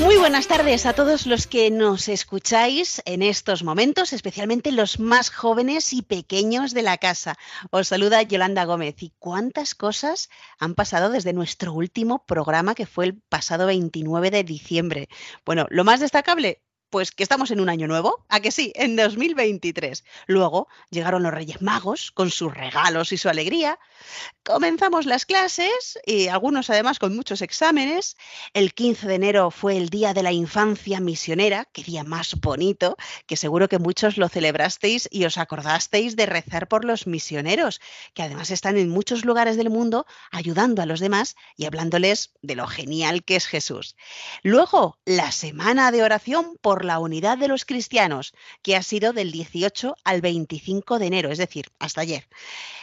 [0.00, 5.30] Muy buenas tardes a todos los que nos escucháis en estos momentos, especialmente los más
[5.30, 7.36] jóvenes y pequeños de la casa.
[7.70, 13.06] Os saluda Yolanda Gómez y cuántas cosas han pasado desde nuestro último programa que fue
[13.06, 15.08] el pasado 29 de diciembre.
[15.44, 18.96] Bueno, lo más destacable, pues que estamos en un año nuevo, a que sí, en
[18.96, 20.04] 2023.
[20.26, 23.78] Luego llegaron los Reyes Magos con sus regalos y su alegría.
[24.44, 28.16] Comenzamos las clases y algunos además con muchos exámenes.
[28.54, 32.96] El 15 de enero fue el Día de la Infancia Misionera, qué día más bonito,
[33.26, 37.80] que seguro que muchos lo celebrasteis y os acordasteis de rezar por los misioneros,
[38.14, 42.54] que además están en muchos lugares del mundo ayudando a los demás y hablándoles de
[42.54, 43.96] lo genial que es Jesús.
[44.42, 49.32] Luego, la semana de oración por la unidad de los cristianos, que ha sido del
[49.32, 52.28] 18 al 25 de enero, es decir, hasta ayer.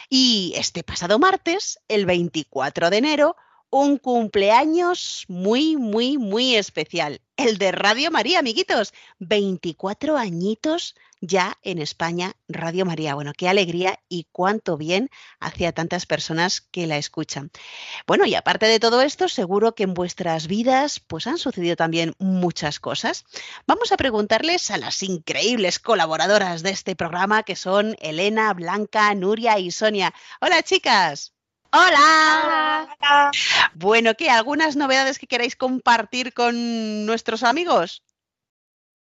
[0.08, 3.36] Y este pasado martes, el 24 de enero,
[3.74, 7.20] un cumpleaños muy, muy, muy especial.
[7.36, 8.94] El de Radio María, amiguitos.
[9.18, 13.16] 24 añitos ya en España, Radio María.
[13.16, 17.50] Bueno, qué alegría y cuánto bien hacia tantas personas que la escuchan.
[18.06, 22.14] Bueno, y aparte de todo esto, seguro que en vuestras vidas pues han sucedido también
[22.20, 23.24] muchas cosas.
[23.66, 29.58] Vamos a preguntarles a las increíbles colaboradoras de este programa que son Elena, Blanca, Nuria
[29.58, 30.14] y Sonia.
[30.40, 31.33] Hola, chicas.
[31.76, 32.88] Hola.
[33.74, 34.30] Bueno, ¿qué?
[34.30, 38.04] ¿Algunas novedades que queráis compartir con nuestros amigos?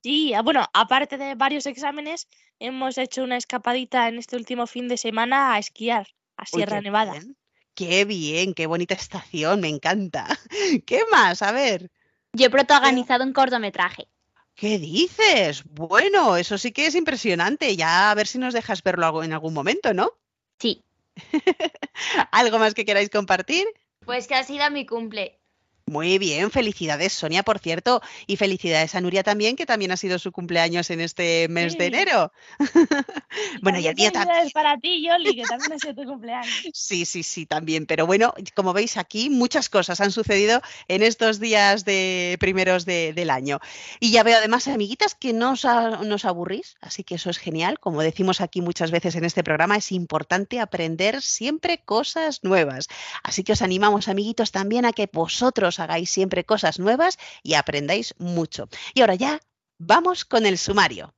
[0.03, 4.87] Sí, ah, bueno, aparte de varios exámenes, hemos hecho una escapadita en este último fin
[4.87, 7.11] de semana a esquiar a Uy, Sierra qué Nevada.
[7.11, 7.37] bien.
[7.75, 10.27] Qué bien, qué bonita estación, me encanta.
[10.85, 11.41] ¿Qué más?
[11.41, 11.91] A ver,
[12.33, 14.07] Yo he protagonizado un cortometraje.
[14.55, 15.63] ¿qué dices?
[15.65, 17.75] Bueno, eso sí que es impresionante.
[17.75, 20.11] Ya a ver si nos dejas verlo en algún momento, ¿no?
[20.59, 20.83] Sí.
[22.31, 23.67] ¿Algo más que queráis compartir?
[24.05, 25.40] Pues que ha sido mi cumple.
[25.85, 30.19] Muy bien, felicidades Sonia, por cierto, y felicidades a Nuria también, que también ha sido
[30.19, 32.31] su cumpleaños en este mes de enero.
[33.61, 34.49] bueno, y el mío también.
[34.53, 36.51] Para ti, Yoli, que también ha sido tu cumpleaños.
[36.73, 37.85] Sí, sí, sí, también.
[37.85, 43.13] Pero bueno, como veis aquí, muchas cosas han sucedido en estos días de primeros de-
[43.13, 43.59] del año.
[43.99, 47.29] Y ya veo además, amiguitas, que no os, a- no os aburrís, así que eso
[47.29, 47.79] es genial.
[47.79, 52.87] Como decimos aquí muchas veces en este programa, es importante aprender siempre cosas nuevas.
[53.23, 58.13] Así que os animamos, amiguitos, también a que vosotros hagáis siempre cosas nuevas y aprendáis
[58.17, 58.67] mucho.
[58.93, 59.39] Y ahora ya,
[59.77, 61.13] vamos con el sumario.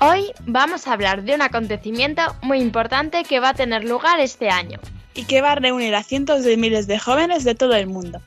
[0.00, 4.48] Hoy vamos a hablar de un acontecimiento muy importante que va a tener lugar este
[4.48, 4.78] año.
[5.18, 8.22] y que va a reunir a cientos de miles de jóvenes de todo el mundo.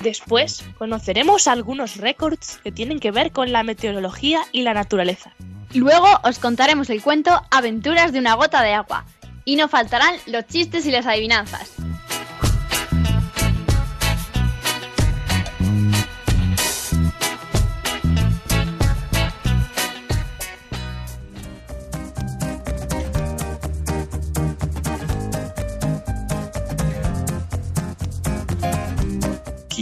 [0.00, 5.32] Después conoceremos algunos récords que tienen que ver con la meteorología y la naturaleza.
[5.72, 9.04] Luego os contaremos el cuento Aventuras de una gota de agua.
[9.44, 11.72] Y no faltarán los chistes y las adivinanzas.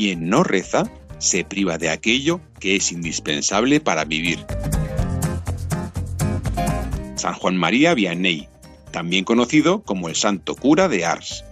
[0.02, 4.44] Quien no reza se priva de aquello que es indispensable para vivir.
[7.14, 8.48] San Juan María Vianney,
[8.90, 11.44] también conocido como el Santo Cura de Ars.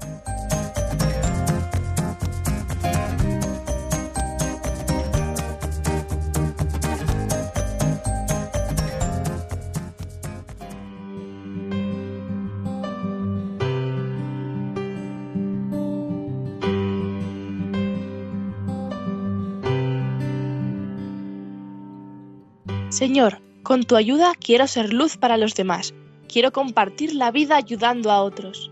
[23.00, 25.94] Señor, con tu ayuda quiero ser luz para los demás.
[26.28, 28.70] Quiero compartir la vida ayudando a otros.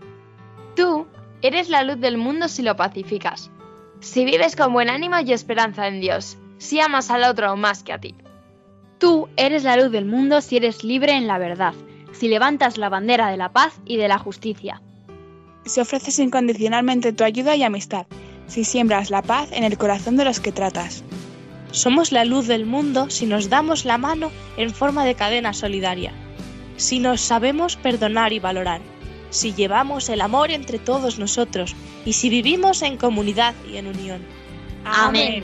[0.75, 1.07] Tú
[1.41, 3.49] eres la luz del mundo si lo pacificas.
[4.01, 6.37] Si vives con buen ánimo y esperanza en Dios.
[6.59, 8.13] Si amas al otro más que a ti.
[8.99, 11.73] Tú eres la luz del mundo si eres libre en la verdad.
[12.11, 14.79] Si levantas la bandera de la paz y de la justicia.
[15.65, 18.05] Si ofreces incondicionalmente tu ayuda y amistad.
[18.45, 21.03] Si siembras la paz en el corazón de los que tratas.
[21.71, 26.11] Somos la luz del mundo si nos damos la mano en forma de cadena solidaria.
[26.77, 28.81] Si nos sabemos perdonar y valorar.
[29.29, 31.75] si llevamos el amor entre todos nosotros
[32.05, 34.21] y si vivimos en comunidad y en unión.
[34.83, 35.43] Amén.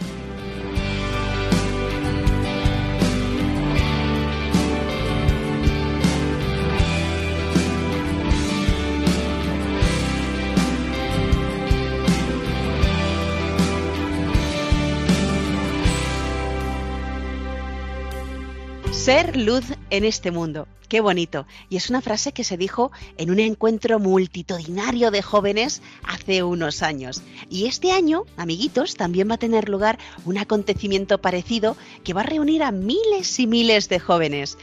[19.06, 20.68] Ser luz en este mundo.
[20.90, 21.46] Qué bonito.
[21.69, 26.81] Y es una frase que se dijo en un encuentro multitudinario de jóvenes hace unos
[26.81, 27.22] años.
[27.48, 32.24] Y este año, amiguitos, también va a tener lugar un acontecimiento parecido que va a
[32.24, 34.57] reunir a miles y miles de jóvenes.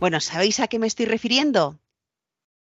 [0.00, 1.78] Bueno, ¿sabéis a qué me estoy refiriendo?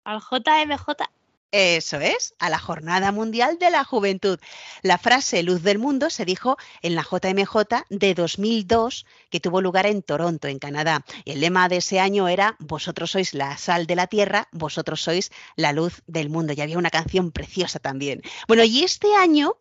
[0.05, 1.18] Al JMJ.
[1.51, 4.37] Eso es, a la Jornada Mundial de la Juventud.
[4.83, 9.87] La frase Luz del Mundo se dijo en la JMJ de 2002, que tuvo lugar
[9.87, 11.03] en Toronto, en Canadá.
[11.25, 15.31] El lema de ese año era Vosotros sois la sal de la tierra, vosotros sois
[15.55, 16.53] la luz del mundo.
[16.53, 18.21] Y había una canción preciosa también.
[18.47, 19.57] Bueno, y este año,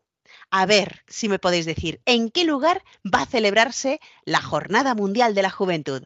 [0.51, 5.35] a ver si me podéis decir, ¿en qué lugar va a celebrarse la Jornada Mundial
[5.35, 6.03] de la Juventud?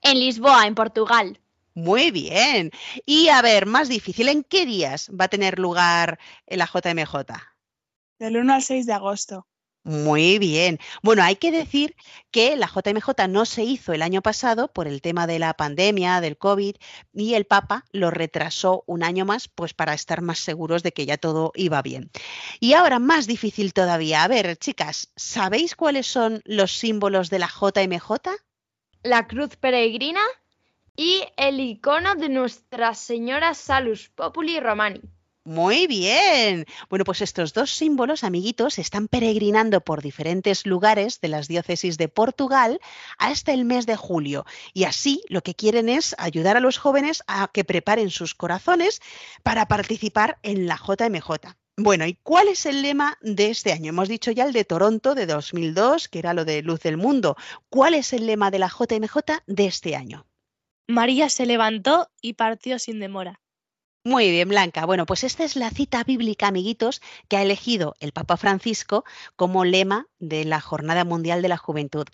[0.00, 1.38] En Lisboa, en Portugal.
[1.76, 2.70] Muy bien.
[3.04, 7.14] Y a ver, más difícil, ¿en qué días va a tener lugar la JMJ?
[8.18, 9.46] Del 1 al 6 de agosto.
[9.84, 10.78] Muy bien.
[11.02, 11.94] Bueno, hay que decir
[12.30, 16.22] que la JMJ no se hizo el año pasado por el tema de la pandemia,
[16.22, 16.76] del COVID,
[17.12, 21.04] y el Papa lo retrasó un año más, pues para estar más seguros de que
[21.04, 22.10] ya todo iba bien.
[22.58, 24.24] Y ahora, más difícil todavía.
[24.24, 28.12] A ver, chicas, ¿sabéis cuáles son los símbolos de la JMJ?
[29.02, 30.22] La cruz peregrina
[30.96, 35.02] y el icono de Nuestra Señora Salus Populi Romani.
[35.46, 36.66] Muy bien.
[36.90, 42.08] Bueno, pues estos dos símbolos, amiguitos, están peregrinando por diferentes lugares de las diócesis de
[42.08, 42.80] Portugal
[43.16, 44.44] hasta el mes de julio.
[44.74, 49.00] Y así lo que quieren es ayudar a los jóvenes a que preparen sus corazones
[49.44, 51.54] para participar en la JMJ.
[51.76, 53.90] Bueno, ¿y cuál es el lema de este año?
[53.90, 57.36] Hemos dicho ya el de Toronto de 2002, que era lo de Luz del Mundo.
[57.68, 60.26] ¿Cuál es el lema de la JMJ de este año?
[60.88, 63.40] María se levantó y partió sin demora.
[64.06, 64.86] Muy bien, Blanca.
[64.86, 69.04] Bueno, pues esta es la cita bíblica, amiguitos, que ha elegido el Papa Francisco
[69.34, 72.06] como lema de la Jornada Mundial de la Juventud.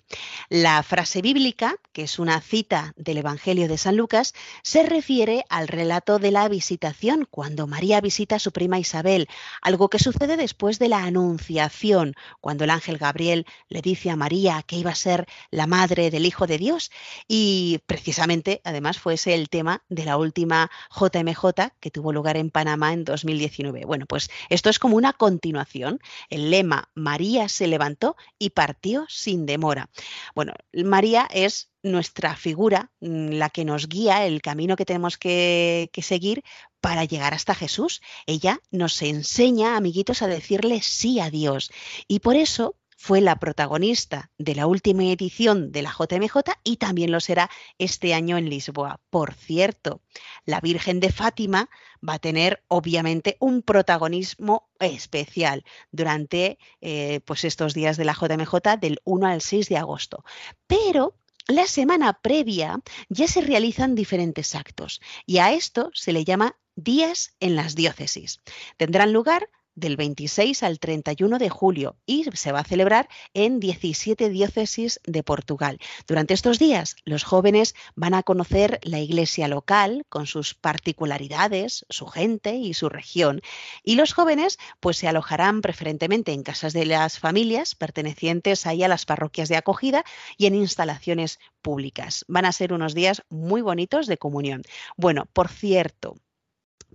[0.49, 5.67] La frase bíblica, que es una cita del Evangelio de San Lucas, se refiere al
[5.67, 9.27] relato de la visitación, cuando María visita a su prima Isabel,
[9.61, 14.63] algo que sucede después de la Anunciación, cuando el ángel Gabriel le dice a María
[14.63, 16.91] que iba a ser la madre del Hijo de Dios.
[17.27, 22.49] Y precisamente, además, fue ese el tema de la última JMJ que tuvo lugar en
[22.49, 23.85] Panamá en 2019.
[23.85, 25.99] Bueno, pues esto es como una continuación.
[26.29, 27.92] El lema María se levantó
[28.39, 29.89] y partió sin demora.
[30.35, 35.89] Bueno, María es nuestra figura, mm, la que nos guía, el camino que tenemos que,
[35.93, 36.43] que, seguir
[36.81, 38.01] para llegar hasta Jesús.
[38.25, 41.71] Ella nos enseña, amiguitos, a decirle sí a Dios.
[42.07, 47.11] Y por eso fue la protagonista de la última edición de la JMJ y también
[47.11, 49.01] lo será este año en Lisboa.
[49.09, 49.99] Por cierto,
[50.45, 51.69] la Virgen de Fátima
[51.99, 58.79] va a tener obviamente un protagonismo especial durante eh, pues estos días de la JMJ
[58.79, 60.23] del 1 al 6 de agosto.
[60.65, 61.17] Pero
[61.49, 62.79] la semana previa
[63.09, 68.39] ya se realizan diferentes actos y a esto se le llama días en las diócesis.
[68.77, 74.29] Tendrán lugar del 26 al 31 de julio y se va a celebrar en 17
[74.29, 75.79] diócesis de Portugal.
[76.07, 82.07] Durante estos días, los jóvenes van a conocer la iglesia local con sus particularidades, su
[82.07, 83.41] gente y su región.
[83.83, 88.87] Y los jóvenes pues se alojarán preferentemente en casas de las familias pertenecientes ahí a
[88.87, 90.03] las parroquias de acogida
[90.37, 92.25] y en instalaciones públicas.
[92.27, 94.63] Van a ser unos días muy bonitos de comunión.
[94.97, 96.15] Bueno, por cierto,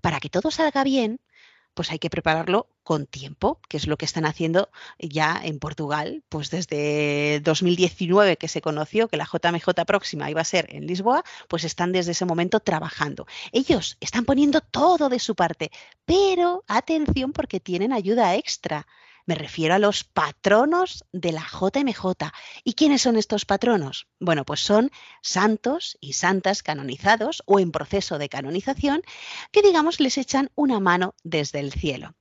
[0.01, 1.21] para que todo salga bien,
[1.75, 6.25] pues hay que prepararlo con tiempo, que es lo que están haciendo ya en Portugal,
[6.29, 11.23] pues desde 2019 que se conoció que la JMJ próxima iba a ser en Lisboa,
[11.49, 13.27] pues están desde ese momento trabajando.
[13.53, 15.71] Ellos están poniendo todo de su parte,
[16.05, 18.87] pero atención porque tienen ayuda extra.
[19.29, 22.33] Me refiero a los patronos de la JMJ.
[22.65, 24.09] ¿Y quiénes son estos patronos?
[24.19, 29.03] Bueno, pues son santos y santas canonizados o en proceso de canonización
[29.53, 32.15] que, digamos, les echan una mano desde el cielo.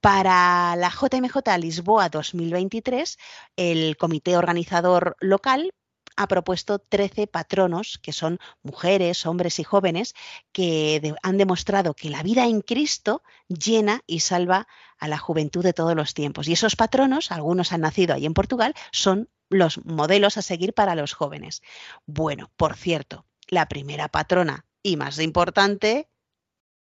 [0.00, 3.18] Para la JMJ Lisboa 2023,
[3.56, 5.70] el comité organizador local
[6.16, 10.14] ha propuesto 13 patronos, que son mujeres, hombres y jóvenes,
[10.52, 14.66] que han demostrado que la vida en Cristo llena y salva
[14.98, 16.48] a la juventud de todos los tiempos.
[16.48, 20.94] Y esos patronos, algunos han nacido ahí en Portugal, son los modelos a seguir para
[20.94, 21.62] los jóvenes.
[22.06, 26.08] Bueno, por cierto, la primera patrona y más importante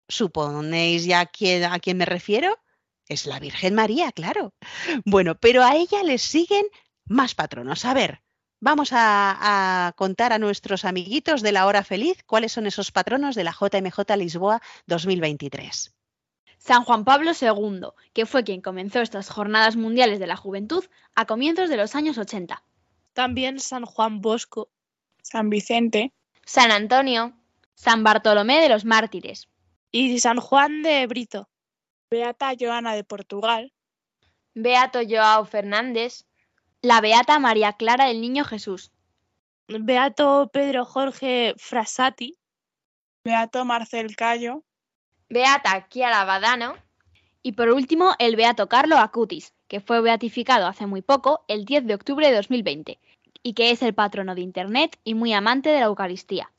[0.09, 2.57] ¿Suponéis ya quién- a quién me refiero?
[3.09, 4.55] Es la Virgen María, claro.
[5.05, 6.67] Bueno, pero a ella le siguen
[7.07, 7.85] más patronos.
[7.85, 8.23] A ver,
[8.61, 13.35] vamos a, a contar a nuestros amiguitos de la hora feliz cuáles son esos patronos
[13.35, 15.95] de la JMJ Lisboa 2023.
[16.59, 20.85] San Juan Pablo II, que fue quien comenzó estas jornadas mundiales de la juventud
[21.15, 22.63] a comienzos de los años 80.
[23.13, 24.69] También San Juan Bosco.
[25.23, 26.13] San Vicente,
[26.47, 27.35] San Antonio,
[27.75, 29.49] San Bartolomé de los Mártires,
[29.91, 31.49] Y San Juan de Brito.
[32.11, 33.73] Beata Joana de Portugal,
[34.55, 36.25] Beato Joao Fernández,
[36.81, 38.93] la Beata María Clara del Niño Jesús,
[39.67, 42.39] Beato Pedro Jorge Frassati.
[43.25, 44.63] Beato Marcel Cayo,
[45.29, 46.77] Beata Chiara Badano
[47.43, 51.87] y por último el Beato Carlo Acutis, que fue beatificado hace muy poco, el 10
[51.87, 52.99] de octubre de 2020,
[53.43, 56.51] y que es el patrono de Internet y muy amante de la Eucaristía.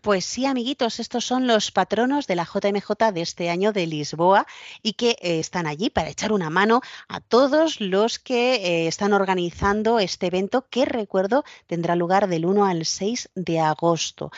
[0.00, 4.46] Pues sí, amiguitos, estos son los patronos de la JMJ de este año de Lisboa
[4.80, 9.12] y que eh, están allí para echar una mano a todos los que eh, están
[9.12, 14.30] organizando este evento que recuerdo tendrá lugar del 1 al 6 de agosto.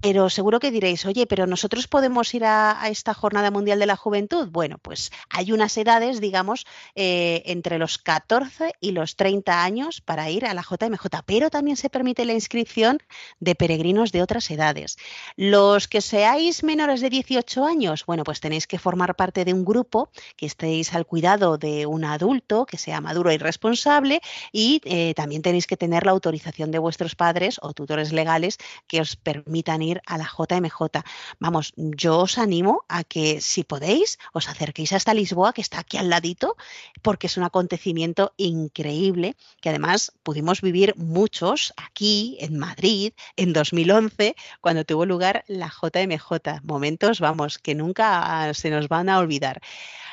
[0.00, 3.96] Pero seguro que diréis, oye, pero nosotros podemos ir a, esta Jornada Mundial de la
[3.96, 4.48] Juventud.
[4.50, 10.30] Bueno, pues hay unas edades, digamos, eh, entre los 14 y los 30 años para
[10.30, 12.98] ir a la JMJ, pero también se permite la inscripción
[13.40, 14.91] de peregrinos de otras edades.
[15.36, 19.64] Los que seáis menores de 18 años, bueno, pues tenéis que formar parte de un
[19.64, 24.20] grupo que estéis al cuidado de un adulto que sea maduro y responsable
[24.52, 29.00] y eh, también tenéis que tener la autorización de vuestros padres o tutores legales que
[29.00, 31.02] os permitan ir a la JMJ.
[31.38, 35.96] Vamos, yo os animo a que si podéis os acerquéis hasta Lisboa, que está aquí
[35.96, 36.56] al ladito,
[37.02, 44.36] porque es un acontecimiento increíble que además pudimos vivir muchos aquí en Madrid en 2011
[44.60, 46.62] cuando tuvo lugar la JMJ.
[46.62, 49.60] Momentos, vamos, que nunca se nos van a olvidar.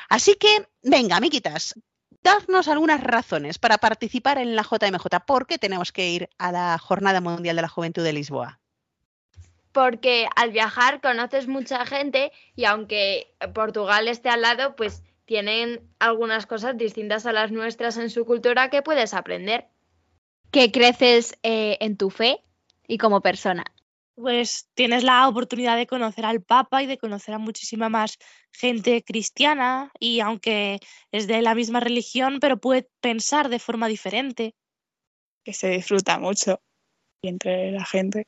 [0.08, 1.74] Así que, venga, amiguitas,
[2.22, 5.06] dadnos algunas razones para participar en la JMJ.
[5.26, 8.60] ¿Por qué tenemos que ir a la Jornada Mundial de la Juventud de Lisboa?
[9.72, 16.46] Porque al viajar conoces mucha gente y aunque Portugal esté al lado, pues tienen algunas
[16.46, 19.68] cosas distintas a las nuestras en su cultura que puedes aprender.
[20.50, 22.42] Que creces eh, en tu fe
[22.88, 23.64] y como persona.
[24.14, 28.18] Pues tienes la oportunidad de conocer al Papa y de conocer a muchísima más
[28.52, 30.78] gente cristiana y aunque
[31.10, 34.54] es de la misma religión, pero puede pensar de forma diferente.
[35.44, 36.60] que se disfruta mucho
[37.22, 38.26] entre la gente.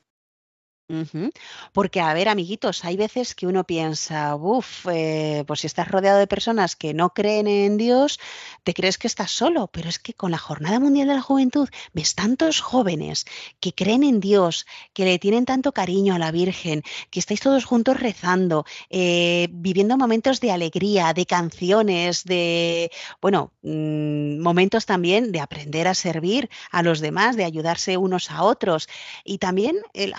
[1.71, 6.27] Porque, a ver, amiguitos, hay veces que uno piensa, uff, pues si estás rodeado de
[6.27, 8.19] personas que no creen en Dios,
[8.63, 11.69] te crees que estás solo, pero es que con la Jornada Mundial de la Juventud
[11.93, 13.25] ves tantos jóvenes
[13.59, 17.65] que creen en Dios, que le tienen tanto cariño a la Virgen, que estáis todos
[17.65, 25.39] juntos rezando, eh, viviendo momentos de alegría, de canciones, de, bueno, mm, momentos también de
[25.39, 28.87] aprender a servir a los demás, de ayudarse unos a otros.
[29.23, 30.13] Y también el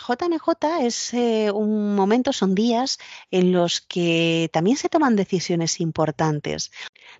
[0.65, 2.99] Es eh, un momento, son días
[3.31, 6.71] en los que también se toman decisiones importantes.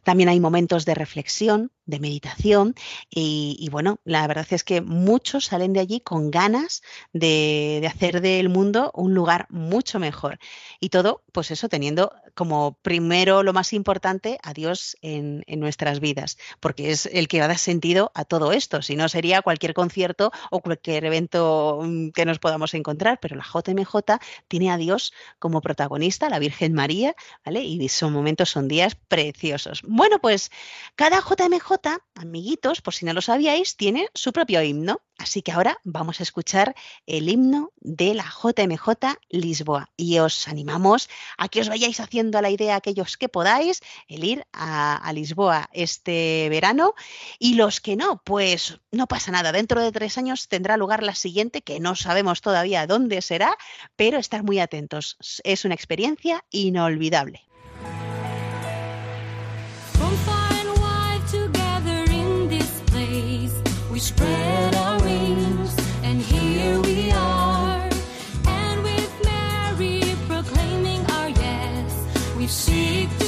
[0.03, 2.75] También hay momentos de reflexión, de meditación
[3.11, 6.83] y, y bueno, la verdad es que muchos salen de allí con ganas
[7.13, 10.39] de, de hacer del mundo un lugar mucho mejor.
[10.81, 16.01] Y todo, pues eso, teniendo como primero lo más importante a Dios en, en nuestras
[16.01, 18.83] vidas, porque es el que va a dar sentido a todo esto.
[18.83, 23.43] Si no, sería cualquier concierto o cualquier evento mm, que nos podamos encontrar, pero la
[23.43, 27.65] JMJ tiene a Dios como protagonista, la Virgen María, ¿vale?
[27.65, 29.81] Y son momentos, son días preciosos.
[29.87, 30.51] Bueno, pues
[30.95, 35.01] cada JMJ, amiguitos, por si no lo sabíais, tiene su propio himno.
[35.19, 36.75] Así que ahora vamos a escuchar
[37.07, 38.89] el himno de la JMJ
[39.29, 43.81] Lisboa y os animamos a que os vayáis haciendo a la idea aquellos que podáis
[44.09, 46.95] el ir a, Lisboa este verano
[47.39, 49.53] y los que no, pues no pasa nada.
[49.53, 53.57] Dentro de tres años tendrá lugar la siguiente que no sabemos todavía dónde será,
[53.95, 55.17] pero estar muy atentos.
[55.45, 57.47] Es una experiencia inolvidable.
[72.45, 73.24] We seek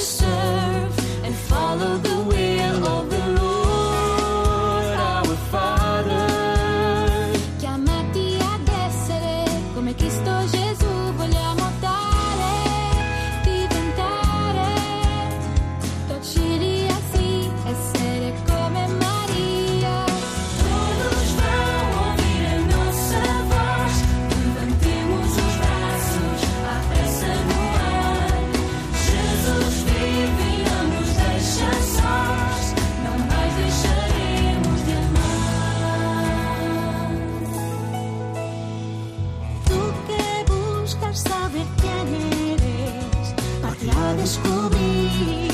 [44.34, 45.45] parte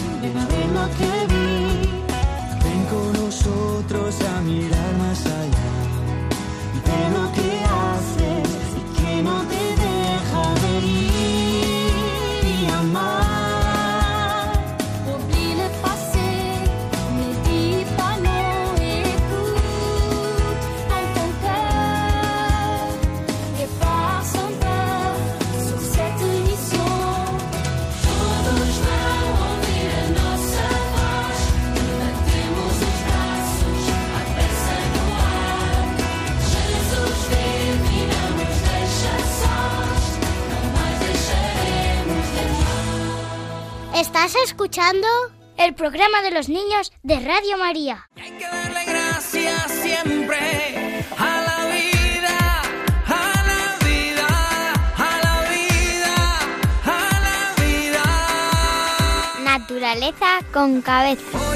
[44.14, 45.08] Estás escuchando
[45.56, 48.10] el programa de los niños de Radio María.
[48.22, 50.36] Hay que darle gracias siempre
[51.16, 52.60] a la vida,
[53.06, 54.28] a la vida,
[54.98, 56.14] a la vida,
[56.84, 58.04] a la vida.
[59.44, 61.51] Naturaleza con cabeza.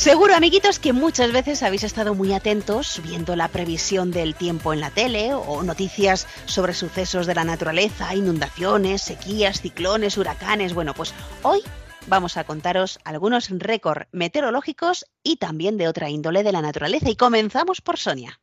[0.00, 4.80] Seguro, amiguitos, que muchas veces habéis estado muy atentos viendo la previsión del tiempo en
[4.80, 10.72] la tele o noticias sobre sucesos de la naturaleza, inundaciones, sequías, ciclones, huracanes.
[10.72, 11.60] Bueno, pues hoy
[12.06, 17.10] vamos a contaros algunos récords meteorológicos y también de otra índole de la naturaleza.
[17.10, 18.40] Y comenzamos por Sonia.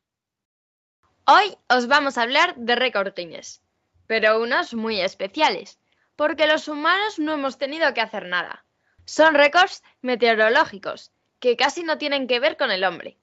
[1.26, 3.62] Hoy os vamos a hablar de récord Guinness,
[4.06, 5.80] pero unos muy especiales,
[6.14, 8.64] porque los humanos no hemos tenido que hacer nada.
[9.06, 13.16] Son récords meteorológicos, que casi no tienen que ver con el hombre.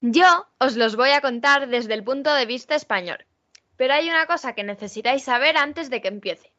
[0.00, 3.24] Yo os los voy a contar desde el punto de vista español,
[3.76, 6.52] pero hay una cosa que necesitáis saber antes de que empiece.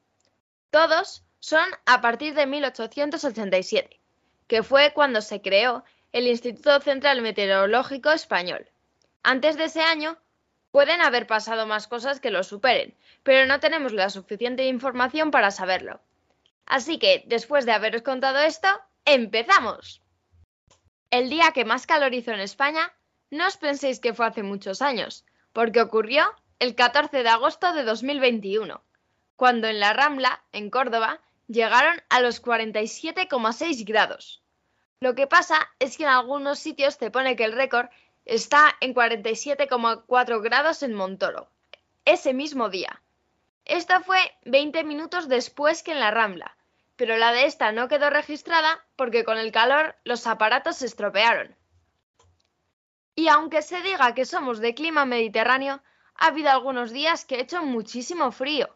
[0.71, 3.99] Todos son a partir de 1887,
[4.47, 8.67] que fue cuando se creó el Instituto Central Meteorológico Español.
[9.21, 10.17] Antes de ese año
[10.71, 15.51] pueden haber pasado más cosas que lo superen, pero no tenemos la suficiente información para
[15.51, 15.99] saberlo.
[16.65, 18.67] Así que, después de haberos contado esto,
[19.05, 20.01] ¡empezamos!
[21.11, 22.93] El día que más calor hizo en España,
[23.29, 26.25] no os penséis que fue hace muchos años, porque ocurrió
[26.59, 28.81] el 14 de agosto de 2021,
[29.35, 34.41] cuando en la Rambla, en Córdoba, llegaron a los 47,6 grados.
[34.99, 37.87] Lo que pasa es que en algunos sitios te pone que el récord
[38.25, 41.49] está en 47,4 grados en Montoro,
[42.05, 43.01] ese mismo día.
[43.65, 46.54] Esto fue 20 minutos después que en la Rambla,
[46.95, 51.55] pero la de esta no quedó registrada porque con el calor los aparatos se estropearon.
[53.15, 55.81] Y aunque se diga que somos de clima mediterráneo,
[56.15, 58.75] ha habido algunos días que ha hecho muchísimo frío.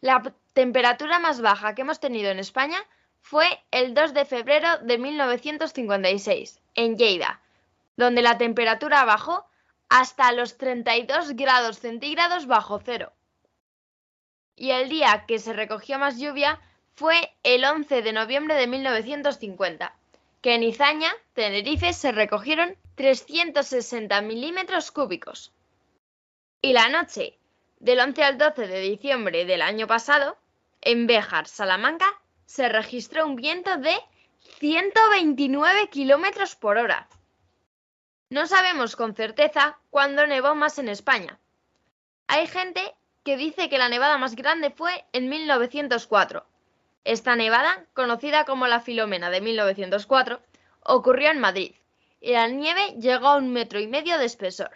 [0.00, 2.78] La temperatura más baja que hemos tenido en España
[3.20, 7.40] fue el 2 de febrero de 1956, en Lleida,
[7.96, 9.46] donde la temperatura bajó
[9.88, 13.12] hasta los 32 grados centígrados bajo cero.
[14.56, 16.60] Y el día que se recogió más lluvia
[16.96, 19.94] fue el 11 de noviembre de 1950,
[20.42, 25.52] que en Izaña, Tenerife, se recogieron 360 milímetros cúbicos.
[26.62, 27.38] Y la noche
[27.78, 30.36] del 11 al 12 de diciembre del año pasado,
[30.82, 32.06] en Béjar, Salamanca,
[32.46, 33.94] se registró un viento de
[34.58, 37.08] 129 kilómetros por hora.
[38.30, 41.38] No sabemos con certeza cuándo nevó más en España.
[42.28, 46.46] Hay gente que dice que la nevada más grande fue en 1904.
[47.04, 50.40] Esta nevada, conocida como la Filomena de 1904,
[50.84, 51.74] ocurrió en Madrid
[52.20, 54.70] y la nieve llegó a un metro y medio de espesor.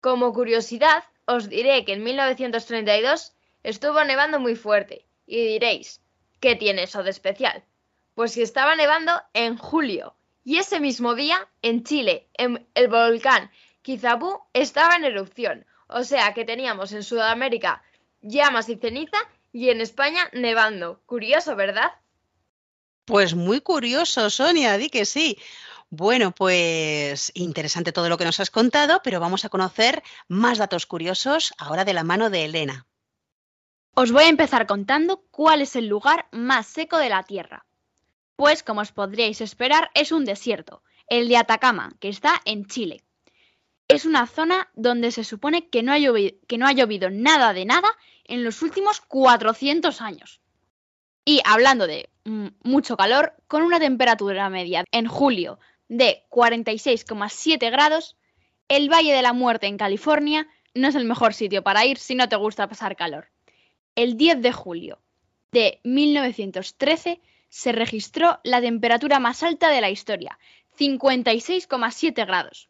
[0.00, 6.00] Como curiosidad, os diré que en 1932 estuvo nevando muy fuerte y diréis,
[6.40, 7.64] ¿qué tiene eso de especial?
[8.14, 13.50] Pues que estaba nevando en julio y ese mismo día en Chile, en el volcán
[13.82, 17.82] Kizabú estaba en erupción, o sea que teníamos en Sudamérica
[18.22, 19.18] llamas y ceniza
[19.52, 21.00] y en España nevando.
[21.06, 21.92] Curioso, ¿verdad?
[23.04, 25.38] Pues muy curioso, Sonia, di que sí.
[25.90, 30.84] Bueno, pues interesante todo lo que nos has contado, pero vamos a conocer más datos
[30.84, 32.86] curiosos ahora de la mano de Elena.
[33.94, 37.64] Os voy a empezar contando cuál es el lugar más seco de la Tierra.
[38.36, 43.02] Pues, como os podríais esperar, es un desierto, el de Atacama, que está en Chile.
[43.88, 47.54] Es una zona donde se supone que no ha llovido, que no ha llovido nada
[47.54, 47.88] de nada
[48.28, 50.40] en los últimos 400 años.
[51.24, 58.16] Y hablando de mm, mucho calor, con una temperatura media en julio de 46,7 grados,
[58.68, 62.14] el Valle de la Muerte en California no es el mejor sitio para ir si
[62.14, 63.30] no te gusta pasar calor.
[63.94, 65.00] El 10 de julio
[65.50, 70.38] de 1913 se registró la temperatura más alta de la historia,
[70.78, 72.68] 56,7 grados.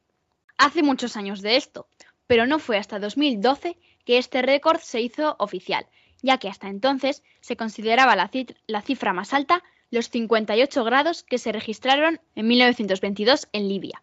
[0.57, 1.89] Hace muchos años de esto,
[2.27, 3.77] pero no fue hasta 2012
[4.09, 5.85] que este récord se hizo oficial,
[6.23, 11.53] ya que hasta entonces se consideraba la, cifra más alta los 58 grados que se
[11.53, 14.03] registraron en 1922 en Libia.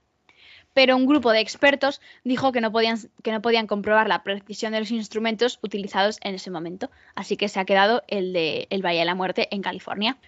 [0.76, 4.74] Pero un grupo de expertos dijo que no podían, que no podían comprobar la precisión
[4.74, 8.86] de los instrumentos utilizados en ese momento, así que se ha quedado el de el
[8.86, 10.20] Valle de la Muerte en California.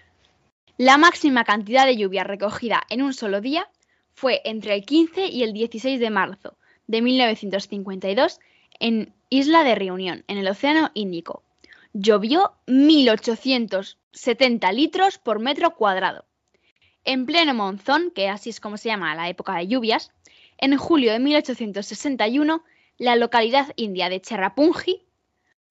[0.77, 3.69] La máxima cantidad de lluvia recogida en un solo día
[4.15, 8.39] fue entre el 15 y el 16 de marzo de 1952
[8.79, 11.43] en Isla de Reunión, en el Océano Índico.
[11.93, 16.25] Llovió 1.870 litros por metro cuadrado.
[17.03, 20.11] En pleno monzón, que así es como se llama la época de lluvias,
[20.57, 22.63] en julio de 1861,
[22.97, 25.05] la localidad india de Cherrapunji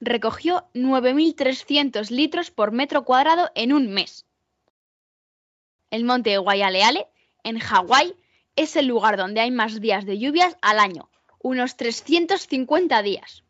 [0.00, 4.26] recogió 9.300 litros por metro cuadrado en un mes.
[5.90, 7.06] El monte Guayaleale,
[7.42, 8.14] en Hawái,
[8.54, 11.10] es el lugar donde hay más días de lluvias al año,
[11.46, 13.44] unos 350 días.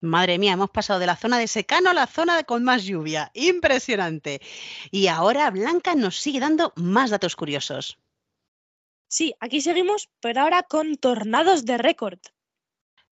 [0.00, 3.30] Madre mía, hemos pasado de la zona de secano a la zona con más lluvia.
[3.34, 4.40] Impresionante.
[4.90, 7.98] Y ahora Blanca nos sigue dando más datos curiosos.
[9.08, 12.18] Sí, aquí seguimos, pero ahora con tornados de récord.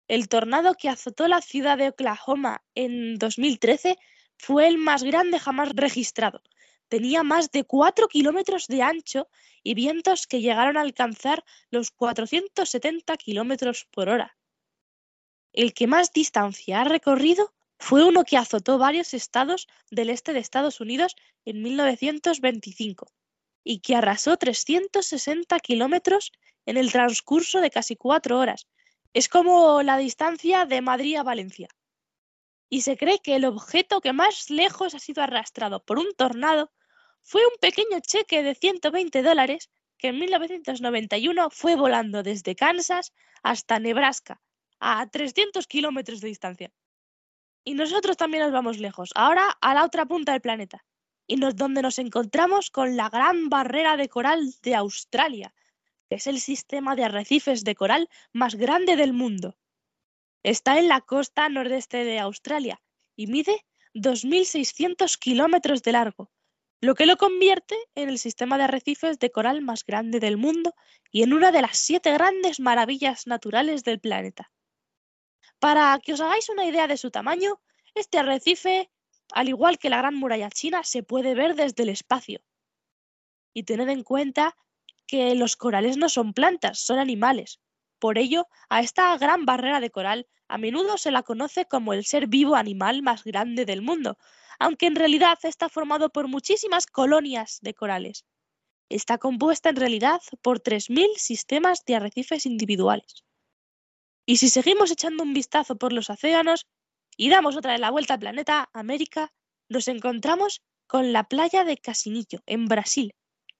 [0.08, 3.98] El tornado que azotó la ciudad de Oklahoma en 2013
[4.38, 6.42] fue el más grande jamás registrado.
[6.92, 9.30] Tenía más de 4 kilómetros de ancho
[9.62, 14.36] y vientos que llegaron a alcanzar los 470 kilómetros por hora.
[15.54, 20.40] El que más distancia ha recorrido fue uno que azotó varios estados del este de
[20.40, 23.06] Estados Unidos en 1925
[23.64, 26.30] y que arrasó 360 kilómetros
[26.66, 28.68] en el transcurso de casi cuatro horas.
[29.14, 31.68] Es como la distancia de Madrid a Valencia.
[32.68, 36.70] Y se cree que el objeto que más lejos ha sido arrastrado por un tornado
[37.22, 43.78] fue un pequeño cheque de 120 dólares que en 1991 fue volando desde Kansas hasta
[43.78, 44.40] Nebraska,
[44.80, 46.72] a 300 kilómetros de distancia.
[47.64, 50.84] Y nosotros también nos vamos lejos, ahora a la otra punta del planeta,
[51.28, 55.54] y nos, donde nos encontramos con la gran barrera de coral de Australia,
[56.08, 59.56] que es el sistema de arrecifes de coral más grande del mundo.
[60.42, 62.82] Está en la costa nordeste de Australia
[63.14, 66.32] y mide 2.600 kilómetros de largo,
[66.82, 70.74] lo que lo convierte en el sistema de arrecifes de coral más grande del mundo
[71.12, 74.50] y en una de las siete grandes maravillas naturales del planeta.
[75.60, 77.60] Para que os hagáis una idea de su tamaño,
[77.94, 78.90] este arrecife,
[79.32, 82.42] al igual que la Gran Muralla China, se puede ver desde el espacio.
[83.54, 84.56] Y tened en cuenta
[85.06, 87.60] que los corales no son plantas, son animales.
[88.00, 92.04] Por ello, a esta gran barrera de coral a menudo se la conoce como el
[92.04, 94.18] ser vivo animal más grande del mundo,
[94.58, 98.24] aunque en realidad está formado por muchísimas colonias de corales.
[98.88, 103.24] Está compuesta en realidad por 3.000 sistemas de arrecifes individuales.
[104.26, 106.66] Y si seguimos echando un vistazo por los océanos
[107.16, 109.32] y damos otra vez la vuelta al planeta América,
[109.68, 113.14] nos encontramos con la playa de Casinillo, en Brasil.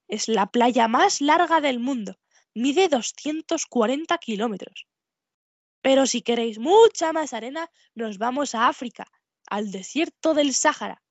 [0.07, 2.17] Es la playa más larga del mundo,
[2.53, 4.87] mide 240 kilómetros.
[5.81, 9.07] Pero si queréis mucha más arena, nos vamos a África,
[9.53, 11.03] al desierto del Sáhara.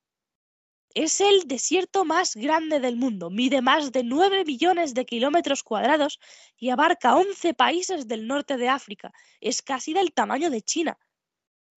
[0.95, 6.19] Es el desierto más grande del mundo, mide más de 9 millones de kilómetros cuadrados
[6.59, 9.13] y abarca 11 países del norte de África.
[9.41, 10.99] Es casi del tamaño de China.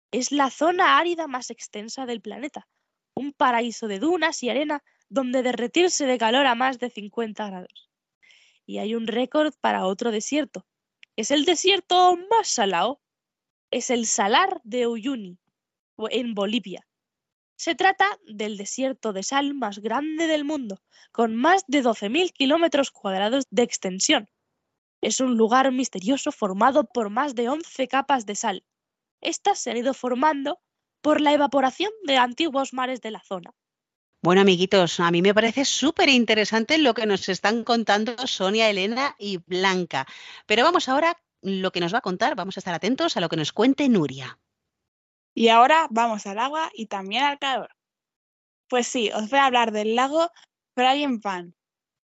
[0.10, 2.65] Es la zona árida más extensa del planeta,
[3.13, 7.89] un paraíso de dunas y arena donde derretirse de calor a más de 50 grados.
[8.65, 10.65] Y hay un récord para otro desierto.
[11.17, 13.02] Es el desierto más salado.
[13.69, 15.39] Es el Salar de Uyuni,
[16.10, 16.86] en Bolivia.
[17.56, 22.91] Se trata del desierto de sal más grande del mundo, con más de 12.000 kilómetros
[22.91, 24.27] cuadrados de extensión.
[25.01, 28.65] Es un lugar misterioso formado por más de 11 capas de sal.
[29.21, 30.60] Estas se han ido formando
[31.01, 33.53] por la evaporación de antiguos mares de la zona.
[34.21, 39.15] Bueno, amiguitos, a mí me parece súper interesante lo que nos están contando Sonia, Elena
[39.19, 40.08] y Blanca.
[40.45, 43.27] Pero vamos ahora, lo que nos va a contar, vamos a estar atentos a lo
[43.27, 44.39] que nos cuente Nuria.
[45.33, 47.69] Y ahora vamos al agua y también al calor.
[48.69, 50.29] Pues sí, os voy a hablar del lago
[50.75, 51.21] Frying.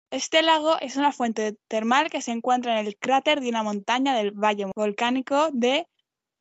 [0.09, 4.15] Este lago es una fuente termal que se encuentra en el cráter de una montaña
[4.15, 5.87] del valle volcánico de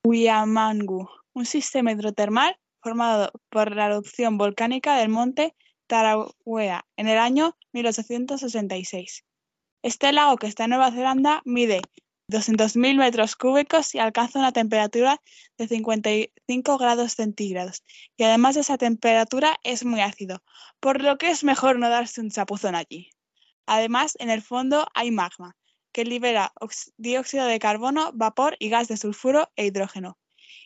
[0.05, 5.57] Huiamangu, un sistema hidrotermal formado por la erupción volcánica del monte
[5.89, 9.25] Tarawea en el año 1866.
[9.83, 11.83] Este lago que está en Nueva Zelanda mide
[12.29, 15.21] 200.000 metros cúbicos y alcanza una temperatura
[15.59, 17.85] de 55 grados centígrados.
[18.17, 20.43] Y además de esa temperatura es muy ácido,
[20.81, 23.11] por lo que es mejor no darse un chapuzón allí.
[23.67, 25.57] Además, en el fondo hay magma,
[25.93, 26.53] que libera
[26.97, 30.19] dióxido de carbono, vapor y gas de sulfuro e hidrógeno.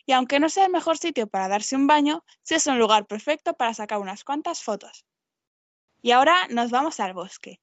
[0.05, 3.05] Y aunque no sea el mejor sitio para darse un baño, sí es un lugar
[3.05, 5.05] perfecto para sacar unas cuantas fotos.
[6.01, 7.61] Y ahora nos vamos al bosque,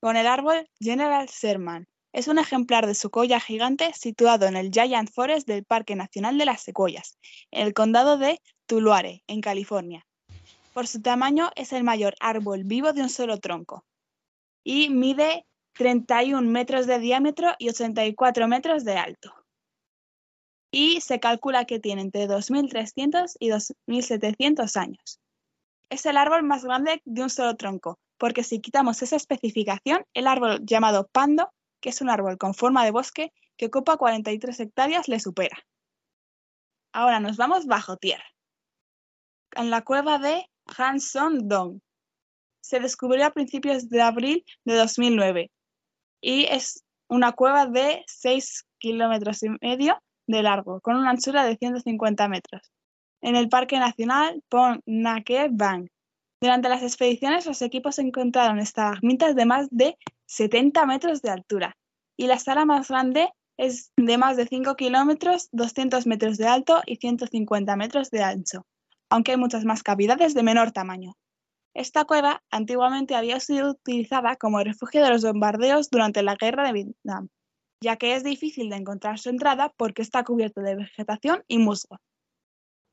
[0.00, 1.86] con el árbol General Sherman.
[2.14, 6.44] Es un ejemplar de secuoya gigante situado en el Giant Forest del Parque Nacional de
[6.44, 7.18] las Secuoyas,
[7.50, 10.06] en el condado de Tuluare, en California.
[10.72, 13.84] Por su tamaño es el mayor árbol vivo de un solo tronco
[14.62, 19.34] y mide 31 metros de diámetro y 84 metros de alto.
[20.70, 25.18] Y se calcula que tiene entre 2.300 y 2.700 años.
[25.90, 30.28] Es el árbol más grande de un solo tronco, porque si quitamos esa especificación, el
[30.28, 31.50] árbol llamado pando,
[31.84, 35.58] que es un árbol con forma de bosque que ocupa 43 hectáreas, le supera.
[36.94, 38.24] Ahora nos vamos bajo tierra,
[39.54, 40.46] en la cueva de
[40.78, 41.80] Hanson Dong.
[42.62, 45.50] Se descubrió a principios de abril de 2009
[46.22, 51.58] y es una cueva de 6 kilómetros y medio de largo, con una anchura de
[51.58, 52.72] 150 metros,
[53.20, 55.90] en el Parque Nacional Pon Nake Bang.
[56.40, 61.76] Durante las expediciones, los equipos encontraron estalagmitas de más de 70 metros de altura
[62.16, 66.82] y la sala más grande es de más de 5 kilómetros, 200 metros de alto
[66.86, 68.66] y 150 metros de ancho,
[69.10, 71.14] aunque hay muchas más cavidades de menor tamaño.
[71.74, 76.72] Esta cueva antiguamente había sido utilizada como refugio de los bombardeos durante la guerra de
[76.72, 77.28] Vietnam,
[77.80, 81.98] ya que es difícil de encontrar su entrada porque está cubierto de vegetación y musgo.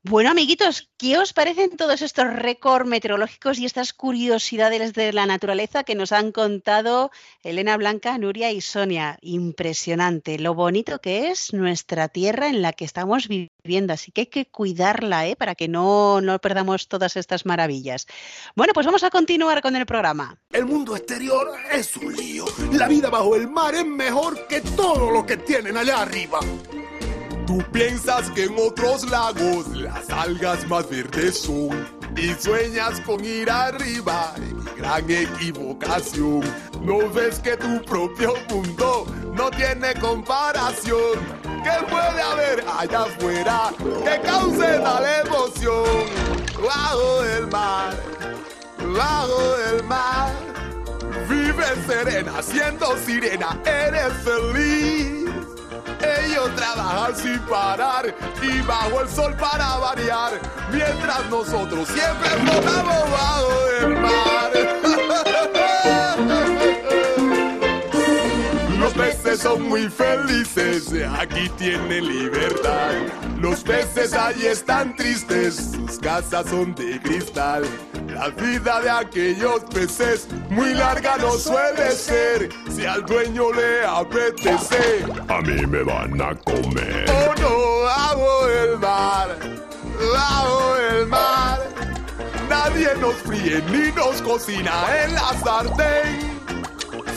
[0.04, 5.84] Bueno, amiguitos, ¿qué os parecen todos estos récords meteorológicos y estas curiosidades de la naturaleza
[5.84, 7.12] que nos han contado
[7.44, 9.16] Elena Blanca, Nuria y Sonia?
[9.22, 14.26] Impresionante, lo bonito que es nuestra tierra en la que estamos viviendo, así que hay
[14.26, 15.36] que cuidarla ¿eh?
[15.36, 18.08] para que no, no perdamos todas estas maravillas.
[18.56, 20.36] Bueno, pues vamos a continuar con el programa.
[20.50, 22.46] El mundo exterior es un lío.
[22.72, 26.40] La vida bajo el mar es mejor que todo lo que tienen allá arriba.
[27.46, 33.50] Tú piensas que en otros lagos las algas más verdes son y sueñas con ir
[33.50, 34.34] arriba.
[34.76, 36.42] Gran equivocación.
[36.82, 41.42] No ves que tu propio mundo no tiene comparación.
[41.42, 46.06] ¿Qué puede haber allá afuera que cause tal emoción?
[46.62, 47.94] Bajo el mar,
[48.96, 50.32] bajo el mar.
[51.28, 55.21] Vives serena, siendo sirena, eres feliz.
[56.02, 60.32] Ellos trabajan sin parar y bajo el sol para variar,
[60.72, 64.52] mientras nosotros siempre flotamos bajo el mar.
[68.78, 72.90] Los peces son muy felices, aquí tienen libertad.
[73.38, 77.64] Los peces allí están tristes, sus casas son de cristal.
[78.14, 82.48] La vida de aquellos peces muy larga no suele ser.
[82.74, 87.06] Si al dueño le apetece, A mí me van a comer.
[87.10, 89.36] oh no, bajo el mar,
[90.14, 91.60] bajo el mar.
[92.48, 94.72] Nadie nos fríe ni nos cocina
[95.04, 96.32] en la sartén.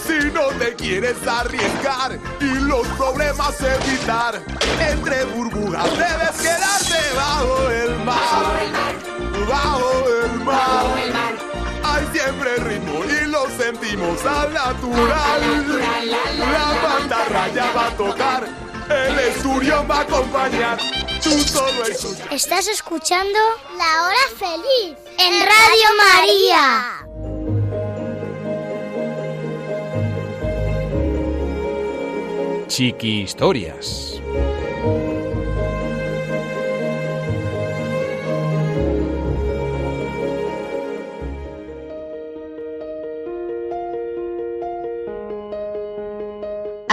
[0.07, 4.41] Si no te quieres arriesgar y los problemas evitar,
[4.79, 9.14] entre burbujas debes quedarte bajo el mar.
[9.47, 10.85] Bajo el mar.
[11.83, 15.41] Hay siempre ritmo y lo sentimos al natural.
[16.39, 18.47] La mantarraya va a tocar,
[18.89, 20.77] el esturión va a acompañar.
[21.23, 22.27] Tú solo escuchas.
[22.31, 23.39] Estás escuchando
[23.77, 27.05] La Hora Feliz en Radio María.
[32.67, 34.14] Chiqui Historias.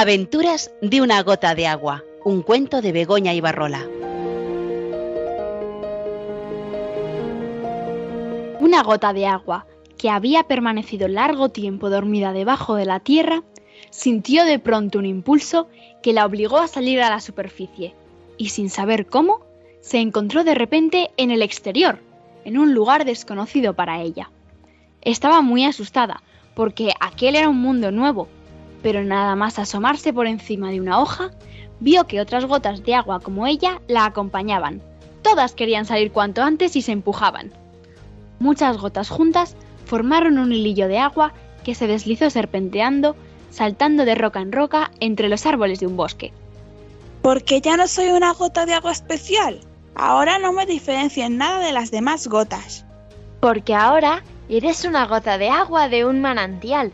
[0.03, 3.87] Aventuras de una gota de agua, un cuento de Begoña Ibarrola.
[8.59, 9.65] Una gota de agua,
[9.97, 13.45] que había permanecido largo tiempo dormida debajo de la tierra,
[13.91, 15.69] sintió de pronto un impulso
[16.03, 17.95] que la obligó a salir a la superficie,
[18.38, 19.43] y sin saber cómo,
[19.83, 22.01] se encontró de repente en el exterior,
[22.45, 24.33] en un lugar desconocido para ella.
[25.01, 26.25] Estaba muy asustada,
[26.57, 28.27] porque aquel era un mundo nuevo,
[28.83, 31.31] pero nada más asomarse por encima de una hoja,
[31.81, 34.83] vio que otras gotas de agua como ella la acompañaban.
[35.23, 37.53] Todas querían salir cuanto antes y se empujaban.
[38.40, 41.33] Muchas gotas juntas formaron un hilillo de agua
[41.64, 43.14] que se deslizó serpenteando
[43.53, 46.33] saltando de roca en roca entre los árboles de un bosque.
[47.21, 49.61] Porque ya no soy una gota de agua especial.
[49.95, 52.85] Ahora no me diferencio en nada de las demás gotas.
[53.40, 56.92] Porque ahora eres una gota de agua de un manantial.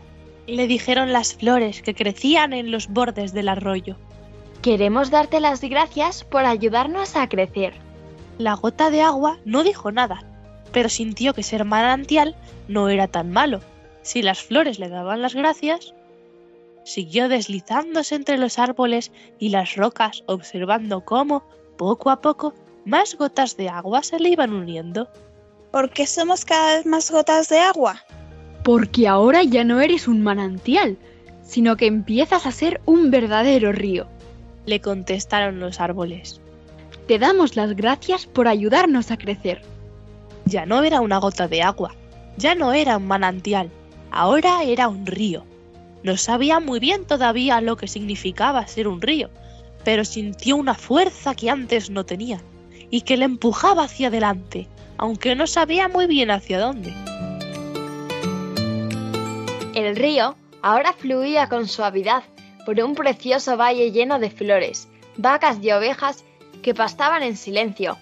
[0.49, 3.97] Le dijeron las flores que crecían en los bordes del arroyo.
[4.63, 7.73] Queremos darte las gracias por ayudarnos a crecer.
[8.39, 10.23] La gota de agua no dijo nada,
[10.71, 12.35] pero sintió que ser manantial
[12.67, 13.61] no era tan malo.
[14.01, 15.93] Si las flores le daban las gracias,
[16.83, 21.43] siguió deslizándose entre los árboles y las rocas, observando cómo,
[21.77, 25.09] poco a poco, más gotas de agua se le iban uniendo.
[25.71, 28.03] ¿Por qué somos cada vez más gotas de agua?
[28.63, 30.97] Porque ahora ya no eres un manantial,
[31.43, 34.07] sino que empiezas a ser un verdadero río.
[34.65, 36.39] Le contestaron los árboles.
[37.07, 39.63] Te damos las gracias por ayudarnos a crecer.
[40.45, 41.95] Ya no era una gota de agua,
[42.37, 43.69] ya no era un manantial,
[44.11, 45.43] ahora era un río.
[46.03, 49.29] No sabía muy bien todavía lo que significaba ser un río,
[49.83, 52.41] pero sintió una fuerza que antes no tenía
[52.89, 54.67] y que le empujaba hacia adelante,
[54.97, 56.93] aunque no sabía muy bien hacia dónde.
[59.79, 62.23] El río ahora fluía con suavidad
[62.65, 66.25] por un precioso valle lleno de flores, vacas y ovejas
[66.61, 67.97] que pastaban en silencio,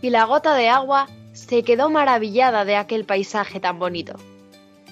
[0.00, 4.14] y la gota de agua se quedó maravillada de aquel paisaje tan bonito.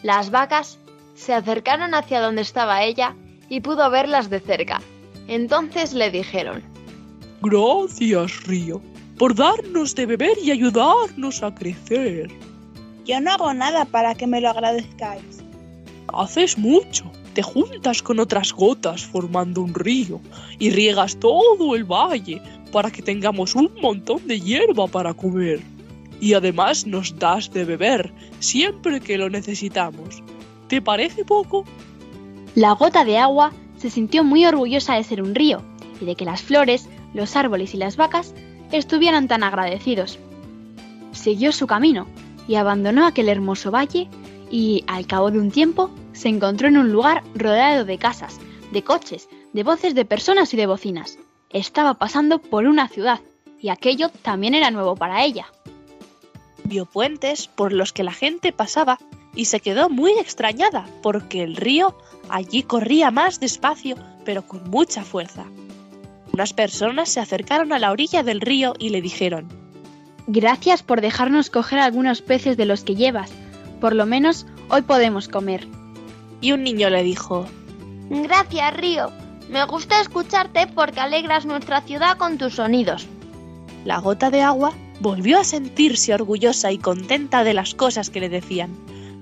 [0.05, 0.79] Las vacas
[1.17, 3.17] se acercaron hacia donde estaba ella
[3.49, 4.81] y pudo verlas de cerca.
[5.27, 6.63] Entonces le dijeron,
[7.43, 8.81] Gracias, río,
[9.19, 12.31] por darnos de beber y ayudarnos a crecer.
[13.05, 15.40] Yo no hago nada para que me lo agradezcáis.
[16.09, 17.11] Haces mucho.
[17.35, 20.21] Te juntas con otras gotas formando un río
[20.59, 25.61] y riegas todo el valle para que tengamos un montón de hierba para comer.
[26.21, 30.23] Y además nos das de beber siempre que lo necesitamos.
[30.69, 31.65] ¿Te parece poco?
[32.55, 35.63] La gota de agua se sintió muy orgullosa de ser un río
[36.01, 38.35] y de que las flores, los árboles y las vacas
[38.73, 40.19] estuvieran tan agradecidos.
[41.13, 42.07] Siguió su camino
[42.47, 44.09] y abandonó aquel hermoso valle
[44.51, 48.39] y, al cabo de un tiempo, se encontró en un lugar rodeado de casas,
[48.73, 51.19] de coches, de voces de personas y de bocinas.
[51.51, 53.21] Estaba pasando por una ciudad
[53.61, 55.47] y aquello también era nuevo para ella.
[56.65, 58.99] Vio puentes por los que la gente pasaba
[59.35, 61.97] y se quedó muy extrañada porque el río
[62.29, 65.45] allí corría más despacio pero con mucha fuerza.
[66.33, 69.49] Unas personas se acercaron a la orilla del río y le dijeron,
[70.27, 73.33] Gracias por dejarnos coger algunos peces de los que llevas.
[73.81, 75.67] Por lo menos hoy podemos comer.
[76.41, 77.47] Y un niño le dijo,
[78.11, 79.11] Gracias, río.
[79.49, 83.07] Me gusta escucharte porque alegras nuestra ciudad con tus sonidos.
[83.85, 88.29] La gota de agua volvió a sentirse orgullosa y contenta de las cosas que le
[88.29, 88.71] decían.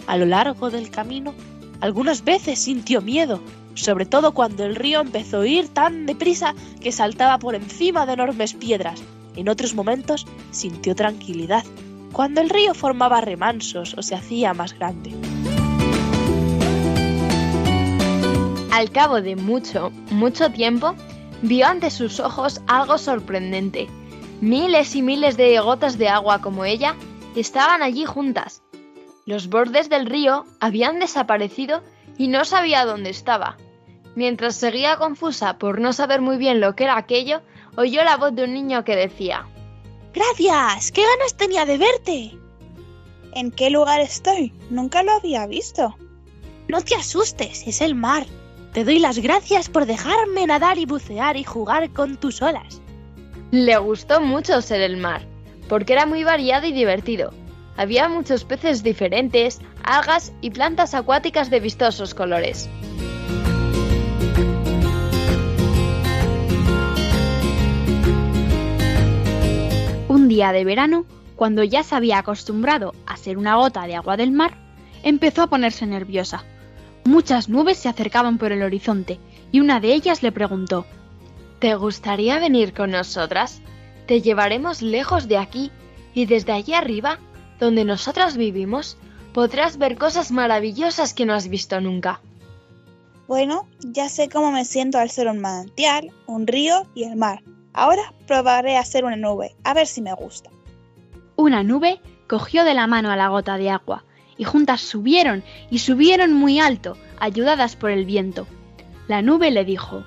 [0.07, 1.35] A lo largo del camino,
[1.81, 3.41] algunas veces sintió miedo,
[3.75, 8.15] sobre todo cuando el río empezó a ir tan deprisa que saltaba por encima de
[8.15, 9.01] enormes piedras.
[9.37, 11.65] En otros momentos sintió tranquilidad,
[12.13, 15.13] cuando el río formaba remansos o se hacía más grande.
[18.73, 20.95] Al cabo de mucho, mucho tiempo,
[21.43, 23.89] vio ante sus ojos algo sorprendente.
[24.41, 26.95] Miles y miles de gotas de agua como ella
[27.35, 28.63] estaban allí juntas.
[29.27, 31.83] Los bordes del río habían desaparecido
[32.19, 33.57] y no sabía dónde estaba.
[34.15, 37.43] Mientras seguía confusa por no saber muy bien lo que era aquello,
[37.77, 39.47] oyó la voz de un niño que decía
[40.19, 42.37] Gracias, qué ganas tenía de verte.
[43.35, 44.53] ¿En qué lugar estoy?
[44.69, 45.95] Nunca lo había visto.
[46.67, 48.27] No te asustes, es el mar.
[48.73, 52.83] Te doy las gracias por dejarme nadar y bucear y jugar con tus olas.
[53.53, 55.23] Le gustó mucho ser el mar,
[55.69, 57.33] porque era muy variado y divertido.
[57.77, 62.69] Había muchos peces diferentes, algas y plantas acuáticas de vistosos colores.
[70.29, 71.07] Un día de verano,
[71.37, 74.59] cuando ya se había acostumbrado a ser una gota de agua del mar,
[75.03, 76.45] empezó a ponerse nerviosa.
[77.07, 79.19] Muchas nubes se acercaban por el horizonte
[79.53, 80.85] y una de ellas le preguntó
[81.61, 83.63] ¿Te gustaría venir con nosotras?
[84.07, 85.71] Te llevaremos lejos de aquí
[86.13, 87.21] y desde allí arriba,
[87.59, 88.99] donde nosotras vivimos,
[89.33, 92.21] podrás ver cosas maravillosas que no has visto nunca.
[93.27, 97.41] Bueno, ya sé cómo me siento al ser un manantial, un río y el mar.
[97.79, 100.51] Ahora probaré a ser una nube, a ver si me gusta.
[101.37, 104.03] Una nube cogió de la mano a la gota de agua
[104.37, 108.49] y juntas subieron y subieron muy alto, ayudadas por el viento.
[109.07, 110.03] La nube le dijo,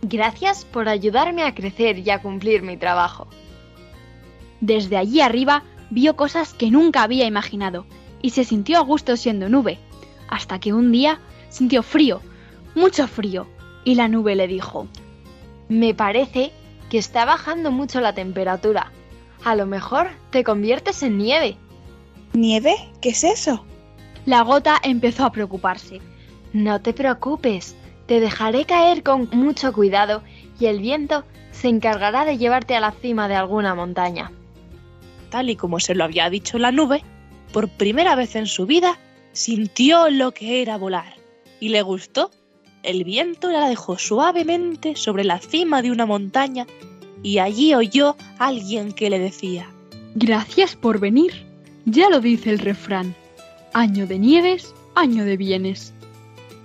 [0.00, 3.28] Gracias por ayudarme a crecer y a cumplir mi trabajo.
[4.62, 7.84] Desde allí arriba vio cosas que nunca había imaginado
[8.22, 9.78] y se sintió a gusto siendo nube,
[10.28, 11.20] hasta que un día
[11.50, 12.22] sintió frío,
[12.74, 13.46] mucho frío.
[13.84, 14.88] Y la nube le dijo,
[15.68, 16.54] Me parece
[16.90, 18.92] que está bajando mucho la temperatura.
[19.44, 21.56] A lo mejor te conviertes en nieve.
[22.34, 22.74] ¿Nieve?
[23.00, 23.64] ¿Qué es eso?
[24.26, 26.00] La gota empezó a preocuparse.
[26.52, 27.74] No te preocupes,
[28.06, 30.22] te dejaré caer con mucho cuidado
[30.58, 34.32] y el viento se encargará de llevarte a la cima de alguna montaña.
[35.30, 37.02] Tal y como se lo había dicho la nube,
[37.52, 38.98] por primera vez en su vida
[39.32, 41.14] sintió lo que era volar
[41.60, 42.30] y le gustó.
[42.82, 46.66] El viento la dejó suavemente sobre la cima de una montaña
[47.22, 49.68] y allí oyó a alguien que le decía,
[50.14, 51.46] Gracias por venir.
[51.84, 53.14] Ya lo dice el refrán.
[53.72, 55.92] Año de nieves, año de bienes.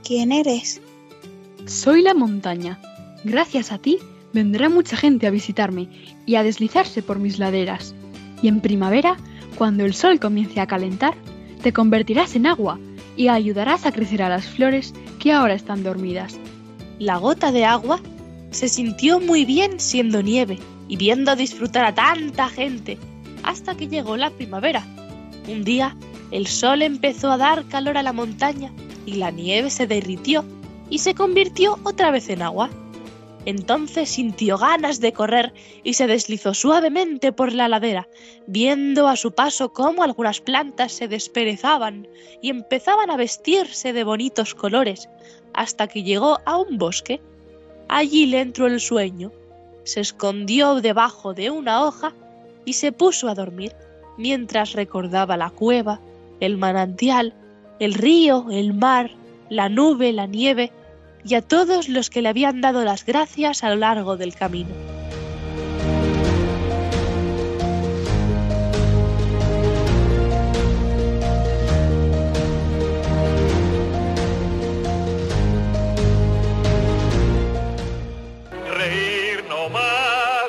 [0.04, 0.82] ¿Quién eres?
[1.66, 2.80] Soy la montaña.
[3.24, 4.00] Gracias a ti
[4.34, 5.88] vendrá mucha gente a visitarme
[6.26, 7.94] y a deslizarse por mis laderas.
[8.42, 9.18] Y en primavera,
[9.58, 11.16] cuando el sol comience a calentar,
[11.62, 12.80] te convertirás en agua
[13.16, 14.94] y ayudarás a crecer a las flores
[15.32, 16.40] ahora están dormidas.
[17.00, 18.00] La gota de agua
[18.52, 22.98] se sintió muy bien siendo nieve y viendo disfrutar a tanta gente,
[23.44, 24.86] hasta que llegó la primavera.
[25.48, 25.96] Un día,
[26.32, 28.72] el sol empezó a dar calor a la montaña
[29.06, 30.46] y la nieve se derritió
[30.90, 32.70] y se convirtió otra vez en agua.
[33.46, 38.08] Entonces sintió ganas de correr y se deslizó suavemente por la ladera,
[38.48, 42.08] viendo a su paso cómo algunas plantas se desperezaban
[42.42, 45.10] y empezaban a vestirse de bonitos colores,
[45.54, 47.22] hasta que llegó a un bosque.
[47.88, 49.32] Allí le entró el sueño,
[49.84, 52.14] se escondió debajo de una hoja
[52.66, 53.74] y se puso a dormir,
[54.18, 56.02] mientras recordaba la cueva,
[56.40, 57.36] el manantial,
[57.80, 59.12] el río, el mar,
[59.50, 60.72] la nube, la nieve,
[61.28, 64.70] y a todos los que le habían dado las gracias a lo largo del camino.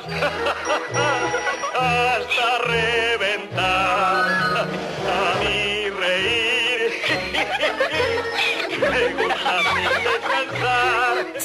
[1.77, 4.27] Hasta reventar.
[5.09, 5.91] A mí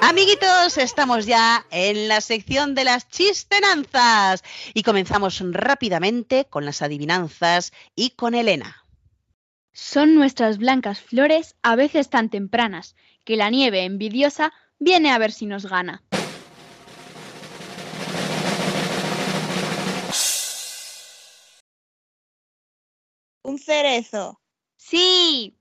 [0.00, 4.44] Amiguitos, estamos ya en la sección de las chistenanzas
[4.74, 8.84] y comenzamos rápidamente con las adivinanzas y con Elena.
[9.72, 12.94] Son nuestras blancas flores, a veces tan tempranas,
[13.24, 16.02] que la nieve envidiosa viene a ver si nos gana.
[23.42, 24.40] Un cerezo.
[24.76, 25.56] Sí.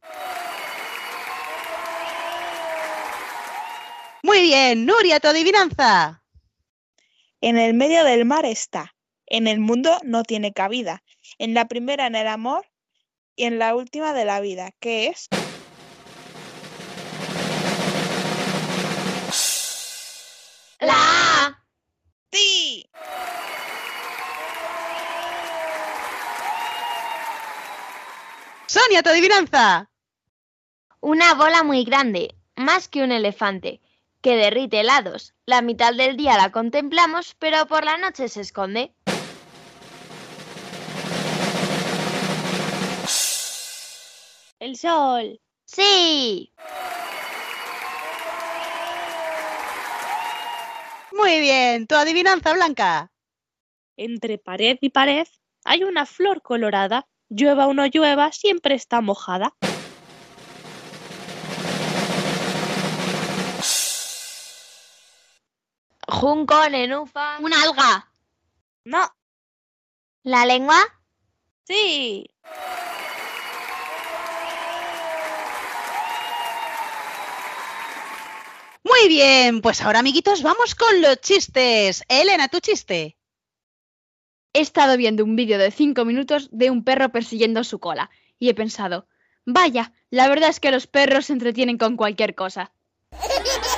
[4.26, 6.24] Muy bien, Nuria, tu adivinanza.
[7.42, 8.96] En el medio del mar está.
[9.28, 11.04] En el mundo no tiene cabida.
[11.38, 12.66] En la primera en el amor
[13.36, 14.72] y en la última de la vida.
[14.80, 15.28] ¿Qué es?
[20.80, 21.64] La A.
[22.32, 22.90] Sí.
[28.66, 29.92] Sonia, tu adivinanza.
[31.00, 33.82] Una bola muy grande, más que un elefante,
[34.26, 35.36] que derrite helados.
[35.46, 38.96] La mitad del día la contemplamos, pero por la noche se esconde.
[44.58, 45.40] El sol.
[45.66, 46.52] Sí.
[51.12, 53.12] Muy bien, tu adivinanza, Blanca.
[53.96, 55.28] Entre pared y pared
[55.66, 57.08] hay una flor colorada.
[57.30, 59.56] Llueva o no llueva, siempre está mojada.
[66.16, 67.40] Junco, nenufa.
[67.40, 68.10] Un alga.
[68.86, 69.14] No.
[70.24, 70.78] ¿La lengua?
[71.68, 72.26] Sí.
[78.84, 82.04] Muy bien, pues ahora, amiguitos, vamos con los chistes.
[82.08, 83.18] Elena, tu chiste.
[84.54, 88.10] He estado viendo un vídeo de 5 minutos de un perro persiguiendo su cola
[88.40, 89.10] y he pensado,
[89.46, 92.72] vaya, la verdad es que los perros se entretienen con cualquier cosa.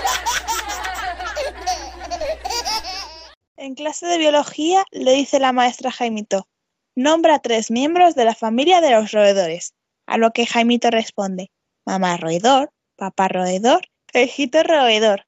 [3.68, 6.48] En clase de biología le dice la maestra Jaimito,
[6.96, 9.74] nombra tres miembros de la familia de los roedores.
[10.06, 11.52] A lo que Jaimito responde,
[11.86, 13.82] mamá roedor, papá roedor,
[14.14, 15.26] hijito roedor.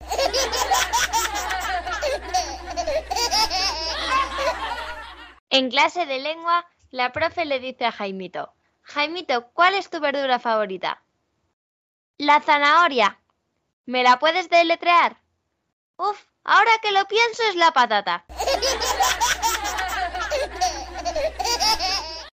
[5.50, 10.40] En clase de lengua la profe le dice a Jaimito, Jaimito, ¿cuál es tu verdura
[10.40, 11.04] favorita?
[12.18, 13.20] La zanahoria.
[13.86, 15.18] ¿Me la puedes deletrear?
[15.98, 18.26] Uf, ahora que lo pienso es la patata.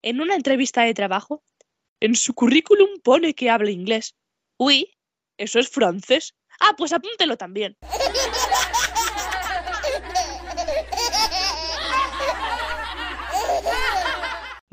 [0.03, 1.43] En una entrevista de trabajo,
[2.01, 4.15] en su currículum pone que habla inglés.
[4.59, 4.97] Uy,
[5.39, 6.35] ¿eso es francés?
[6.61, 7.77] Ah, pues apúntelo también.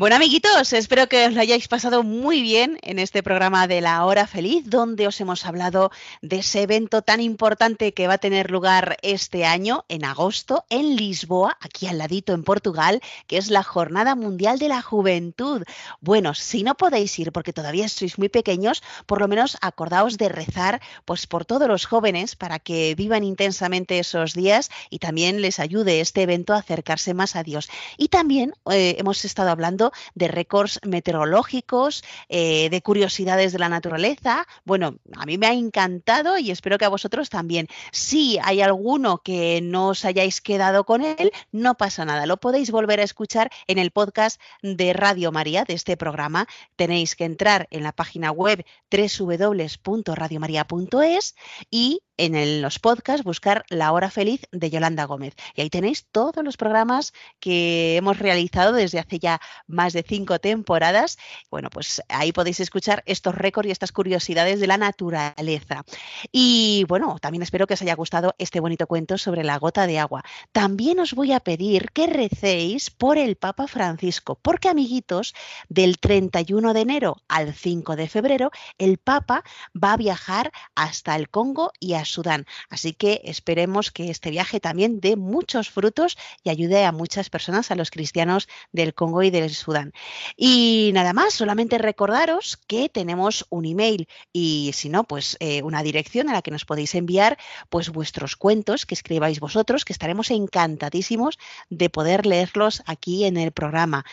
[0.01, 4.03] Bueno, amiguitos, espero que os lo hayáis pasado muy bien en este programa de la
[4.03, 5.91] hora feliz, donde os hemos hablado
[6.23, 10.95] de ese evento tan importante que va a tener lugar este año, en agosto, en
[10.95, 15.61] Lisboa, aquí al ladito en Portugal, que es la Jornada Mundial de la Juventud.
[15.99, 20.29] Bueno, si no podéis ir porque todavía sois muy pequeños, por lo menos acordaos de
[20.29, 25.59] rezar pues por todos los jóvenes para que vivan intensamente esos días y también les
[25.59, 27.69] ayude este evento a acercarse más a Dios.
[27.97, 34.47] Y también eh, hemos estado hablando de récords meteorológicos, eh, de curiosidades de la naturaleza.
[34.65, 37.67] Bueno, a mí me ha encantado y espero que a vosotros también.
[37.91, 42.25] Si hay alguno que no os hayáis quedado con él, no pasa nada.
[42.25, 46.47] Lo podéis volver a escuchar en el podcast de Radio María de este programa.
[46.75, 51.35] Tenéis que entrar en la página web www.radiomaria.es
[51.69, 55.33] y en los podcasts buscar La Hora Feliz de Yolanda Gómez.
[55.55, 60.39] Y ahí tenéis todos los programas que hemos realizado desde hace ya más de cinco
[60.39, 61.17] temporadas.
[61.49, 65.83] Bueno, pues ahí podéis escuchar estos récords y estas curiosidades de la naturaleza.
[66.31, 69.99] Y bueno, también espero que os haya gustado este bonito cuento sobre la gota de
[69.99, 70.23] agua.
[70.51, 75.33] También os voy a pedir que recéis por el Papa Francisco, porque amiguitos,
[75.69, 79.43] del 31 de enero al 5 de febrero, el Papa
[79.75, 82.45] va a viajar hasta el Congo y a Sudán.
[82.69, 87.71] Así que esperemos que este viaje también dé muchos frutos y ayude a muchas personas,
[87.71, 89.93] a los cristianos del Congo y del Sudán.
[90.35, 95.83] Y nada más, solamente recordaros que tenemos un email y si no, pues eh, una
[95.83, 97.37] dirección a la que nos podéis enviar
[97.69, 101.37] pues vuestros cuentos que escribáis vosotros, que estaremos encantadísimos
[101.69, 104.05] de poder leerlos aquí en el programa.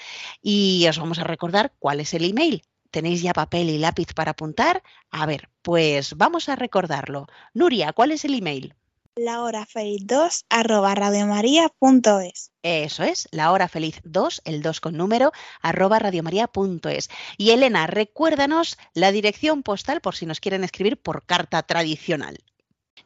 [0.42, 2.62] Y os vamos a recordar cuál es el email.
[2.90, 4.82] ¿Tenéis ya papel y lápiz para apuntar?
[5.10, 7.26] A ver, pues vamos a recordarlo.
[7.52, 8.74] Nuria, ¿cuál es el email?
[9.20, 12.52] La hora feliz 2 arroba radiomaria.es.
[12.62, 17.10] Eso es, la hora feliz 2, el 2 con número, arroba radiomaria.es.
[17.36, 22.38] Y Elena, recuérdanos la dirección postal por si nos quieren escribir por carta tradicional.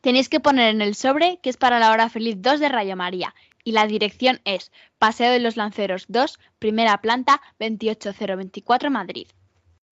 [0.03, 2.95] Tenéis que poner en el sobre que es para la hora feliz 2 de Radio
[2.95, 3.35] María
[3.65, 9.29] y la dirección es Paseo de los Lanceros 2, primera planta, 28024 Madrid.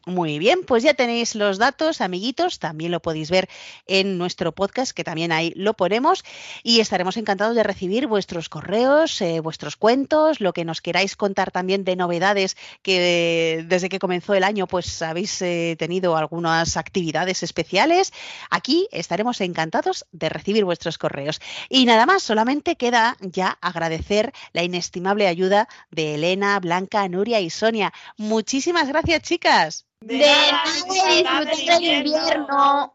[0.07, 2.59] Muy bien, pues ya tenéis los datos, amiguitos.
[2.59, 3.51] También lo podéis ver
[3.86, 6.24] en nuestro podcast, que también ahí lo ponemos.
[6.62, 11.51] Y estaremos encantados de recibir vuestros correos, eh, vuestros cuentos, lo que nos queráis contar
[11.51, 17.42] también de novedades que desde que comenzó el año, pues habéis eh, tenido algunas actividades
[17.42, 18.14] especiales.
[18.48, 21.42] Aquí estaremos encantados de recibir vuestros correos.
[21.68, 27.51] Y nada más, solamente queda ya agradecer la inestimable ayuda de Elena, Blanca, Nuria y
[27.51, 27.92] Sonia.
[28.16, 29.86] Muchísimas gracias, chicas.
[30.03, 32.94] De nada, disfrutar del invierno.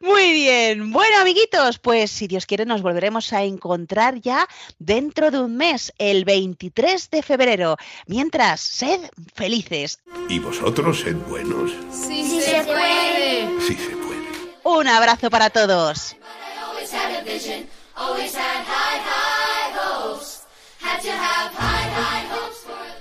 [0.00, 0.92] Muy bien.
[0.92, 4.46] Bueno, amiguitos, pues si Dios quiere nos volveremos a encontrar ya
[4.78, 7.76] dentro de un mes, el 23 de febrero.
[8.06, 9.00] Mientras, sed
[9.34, 10.00] felices.
[10.28, 11.72] Y vosotros sed buenos.
[11.90, 13.60] Sí se puede.
[13.66, 14.18] Sí se puede.
[14.64, 16.14] Un abrazo para todos.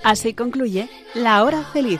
[0.03, 1.99] Así concluye La Hora Feliz,